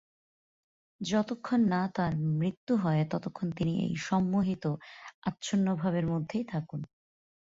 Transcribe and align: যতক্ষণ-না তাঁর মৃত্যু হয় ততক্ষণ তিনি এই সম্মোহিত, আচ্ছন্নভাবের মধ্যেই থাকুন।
যতক্ষণ-না 1.01 1.81
তাঁর 1.95 2.13
মৃত্যু 2.39 2.73
হয় 2.77 3.03
ততক্ষণ 3.11 3.47
তিনি 3.51 3.73
এই 3.85 3.95
সম্মোহিত, 4.07 4.65
আচ্ছন্নভাবের 5.21 6.05
মধ্যেই 6.07 6.45
থাকুন। 6.45 6.81